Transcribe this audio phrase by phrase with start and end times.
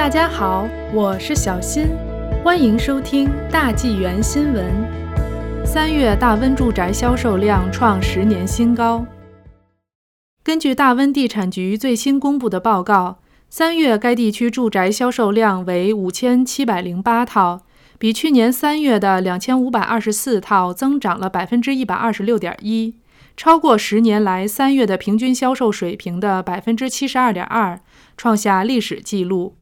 [0.00, 1.88] 大家好，我是小新，
[2.42, 4.64] 欢迎收听大纪元新闻。
[5.62, 9.04] 三月大温住宅销售量创十年新高。
[10.42, 13.18] 根据大温地产局最新公布的报告，
[13.50, 17.66] 三月该地区住宅销售量为五千七百零八套，
[17.98, 22.94] 比去年三月的两千五百二十四套增长了百分之一百二十六点一，
[23.36, 27.78] 超过十年来三月的平均销售水平的百分之七十二点二，
[28.16, 29.59] 创下历史纪录。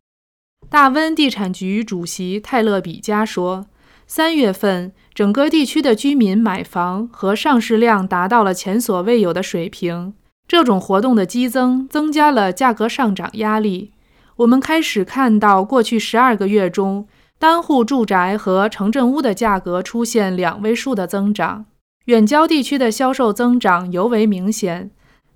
[0.71, 3.67] 大温地产局主席泰勒比加说
[4.07, 10.13] ：“三月份，整个地区的居民买房和上市量达到了前所未有的水平。
[10.47, 13.93] 这种活动的激增增加了价格上涨压力。
[14.37, 21.65] 我们开始看到，过去十二个月中，单户住宅和城镇屋的价格出现两位数的增长。
[22.07, 24.91] 远郊地区的销售增长尤为明显。”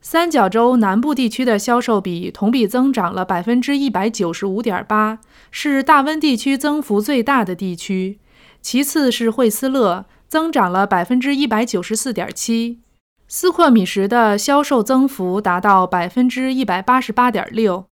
[0.05, 5.21] 三角洲南部地区的销售比同比增长了百分之一百九十五点八，
[5.53, 8.19] 是大温地区增幅最大的地区。
[8.61, 12.81] 其次是惠斯勒，增长了百分之一百九十四点七。
[13.29, 17.87] 斯阔米什的销售增幅达到百分之一百八十八点六。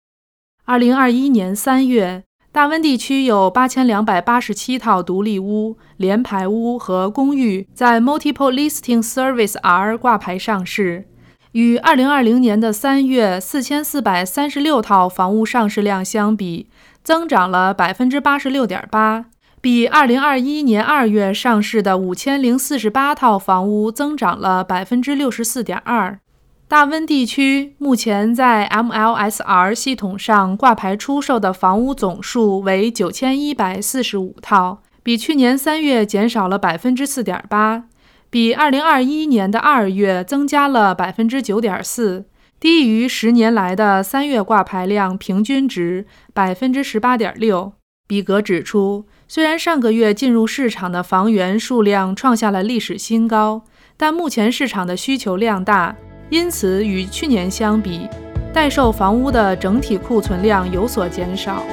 [0.66, 11.06] 二零二一年三月，大温地区有八千两百八十七套独立屋、联排屋和公寓在 Multiple Listing Service R 挂牌上市。
[11.54, 16.68] 与二零二零年的三月四千四百三十六套房屋上市量相比，
[17.04, 19.26] 增长了百分之八十六点八，
[19.60, 26.20] 比二零二一年二月上市的五千零四十八套房屋增长了百分之六十四点二。
[26.68, 37.86] 大温地区目前在 MLSR 系统上挂牌出售的房屋总数为九千一百四十五套，比去年三月减少了百分之四点八。
[38.32, 42.26] 比二零二一年的二月增加了百分之九点四，
[42.60, 47.74] 低于十年来的三月挂牌量平均值百分之十八点六。
[48.08, 53.64] 比格指出，虽然上个月进入市场的房源数量创下了历史新高，
[53.98, 55.96] 但目前市场的需求量大，
[56.30, 58.08] 因此与去年相比，
[58.54, 61.64] 待售房屋的整体库存量有所减少。